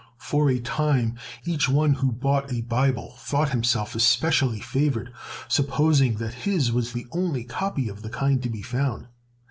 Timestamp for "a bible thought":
2.51-3.49